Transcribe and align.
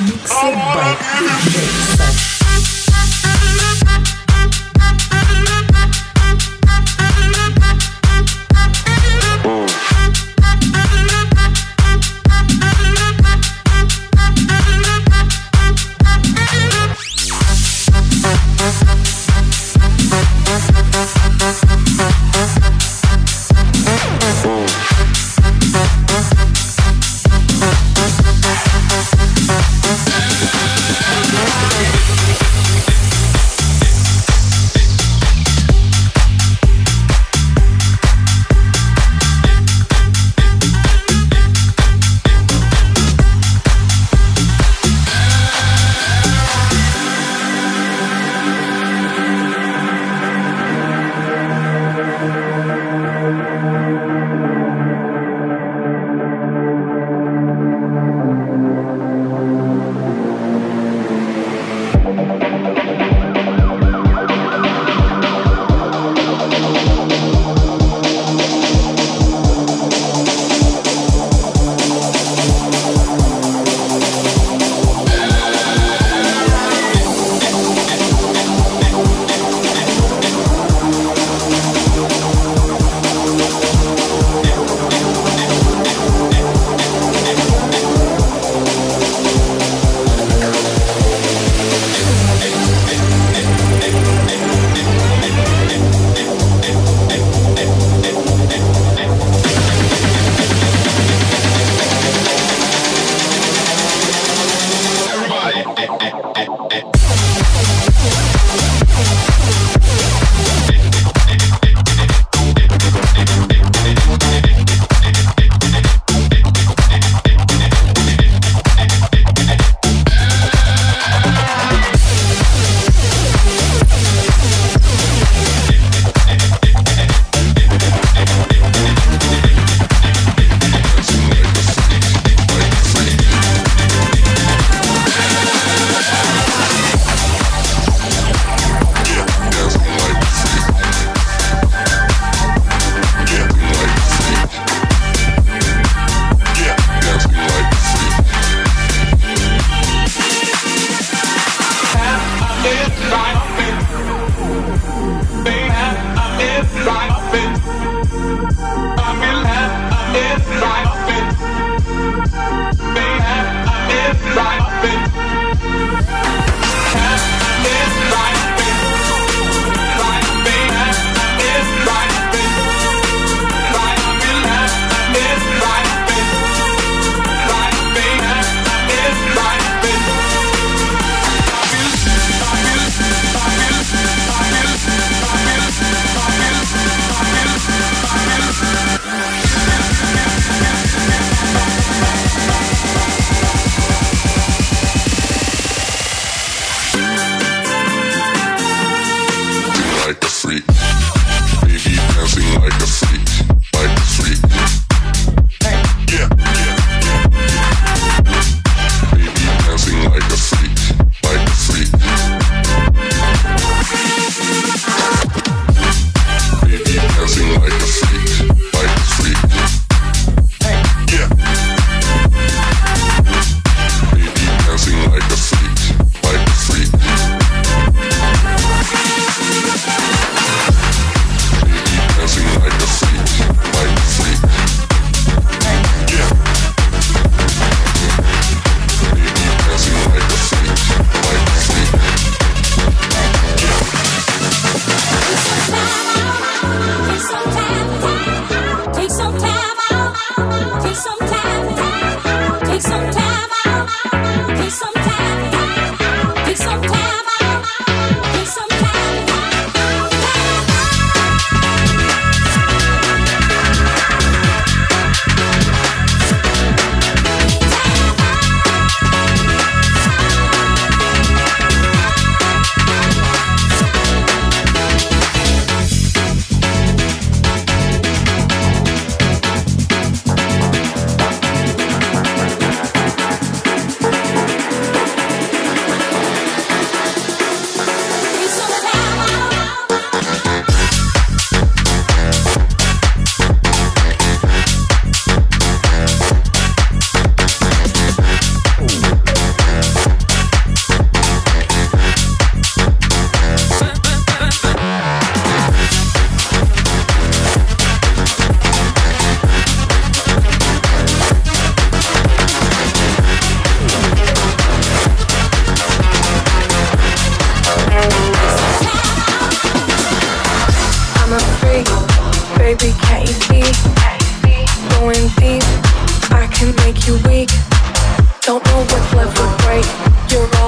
Mixed 0.00 0.32
by 0.32 0.94
DJ 0.94 2.37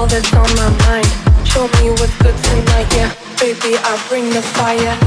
all 0.01 0.07
that's 0.07 0.33
on 0.33 0.49
my 0.55 0.69
mind. 0.87 1.05
Show 1.45 1.67
me 1.77 1.91
what's 1.91 2.17
good 2.23 2.35
tonight, 2.43 2.87
yeah. 2.95 3.13
Baby, 3.39 3.77
I 3.77 4.03
bring 4.09 4.29
the 4.31 4.41
fire. 4.41 4.97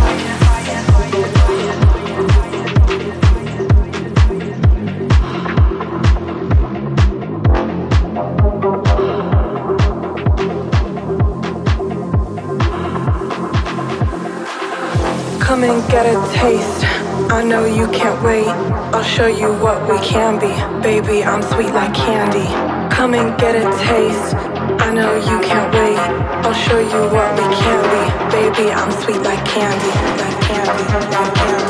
Come 15.41 15.64
and 15.64 15.91
get 15.91 16.06
a 16.06 16.17
taste. 16.35 16.85
I 17.32 17.43
know 17.43 17.64
you 17.64 17.88
can't 17.88 18.23
wait. 18.23 18.46
I'll 18.94 19.02
show 19.02 19.26
you 19.26 19.52
what 19.55 19.88
we 19.91 19.99
can 20.06 20.38
be. 20.38 20.55
Baby, 20.82 21.25
I'm 21.25 21.43
sweet 21.43 21.73
like 21.75 21.94
candy. 21.94 22.46
Come 22.94 23.14
and 23.14 23.37
get 23.41 23.56
a 23.56 23.64
taste. 23.88 24.54
I 24.85 24.93
know 24.93 25.15
you 25.15 25.41
can't 25.41 25.73
wait. 25.73 25.97
I'll 26.45 26.53
show 26.53 26.79
you 26.79 27.01
what 27.09 27.33
we 27.39 27.57
can 27.57 27.81
be. 27.89 28.05
Baby, 28.37 28.71
I'm 28.71 28.93
sweet 28.93 29.23
like 29.23 29.43
candy. 29.47 29.89
Like 30.21 30.41
candy, 30.43 30.85
like 31.17 31.35
candy. 31.35 31.64